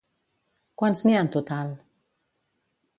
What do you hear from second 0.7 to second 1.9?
Quants n'hi ha en total?